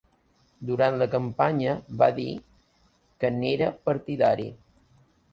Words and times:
Durant 0.67 0.95
la 1.01 1.07
campanya 1.15 1.75
va 2.01 2.07
dir 2.19 2.25
que 3.23 3.31
n’era 3.35 3.67
partidari. 3.91 4.47